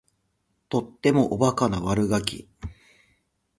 [0.69, 2.49] とってもおバカな悪ガキ